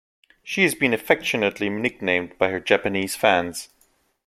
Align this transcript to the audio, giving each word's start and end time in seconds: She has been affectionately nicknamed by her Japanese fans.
She 0.43 0.63
has 0.63 0.73
been 0.73 0.95
affectionately 0.95 1.69
nicknamed 1.69 2.35
by 2.39 2.49
her 2.49 2.59
Japanese 2.59 3.15
fans. 3.15 3.69